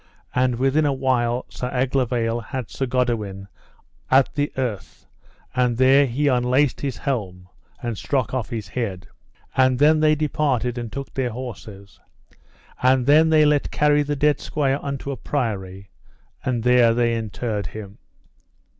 And 0.33 0.55
within 0.55 0.87
a 0.87 0.93
while 0.93 1.45
Sir 1.49 1.69
Aglovale 1.69 2.39
had 2.47 2.71
Sir 2.71 2.87
Goodewin 2.87 3.47
at 4.09 4.33
the 4.33 4.51
earth, 4.57 5.05
and 5.53 5.77
there 5.77 6.07
he 6.07 6.27
unlaced 6.27 6.81
his 6.81 6.97
helm, 6.97 7.47
and 7.83 7.95
struck 7.95 8.33
off 8.33 8.49
his 8.49 8.69
head. 8.69 9.07
And 9.55 9.77
then 9.77 9.99
they 9.99 10.15
departed 10.15 10.79
and 10.79 10.91
took 10.91 11.13
their 11.13 11.29
horses; 11.29 11.99
and 12.81 13.05
then 13.05 13.29
they 13.29 13.45
let 13.45 13.69
carry 13.69 14.01
the 14.01 14.15
dead 14.15 14.39
squire 14.39 14.79
unto 14.81 15.11
a 15.11 15.17
priory, 15.17 15.91
and 16.43 16.63
there 16.63 16.95
they 16.95 17.13
interred 17.15 17.67
him. 17.67 17.99